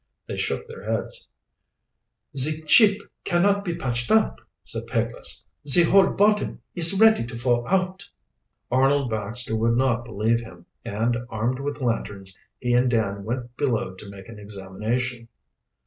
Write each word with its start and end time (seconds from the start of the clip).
They 0.25 0.35
shook 0.37 0.67
their 0.67 0.91
heads. 0.91 1.29
"Ze 2.35 2.63
ship 2.65 3.01
cannot 3.23 3.63
be 3.63 3.75
patched 3.75 4.09
up," 4.09 4.41
said 4.63 4.87
Peglace. 4.87 5.43
"Ze 5.69 5.83
whole 5.83 6.07
bottom 6.13 6.59
ees 6.73 6.99
ready 6.99 7.23
to 7.27 7.37
fall 7.37 7.67
out." 7.67 8.07
Arnold 8.71 9.11
Baxter 9.11 9.55
would 9.55 9.77
not 9.77 10.03
believe 10.05 10.39
him, 10.39 10.65
and 10.83 11.17
armed 11.29 11.59
with 11.59 11.81
lanterns 11.81 12.35
he 12.59 12.73
and 12.73 12.89
Dan 12.89 13.23
went 13.23 13.55
below 13.57 13.93
to 13.93 14.09
make 14.09 14.27
an 14.27 14.39
examination. 14.39 15.27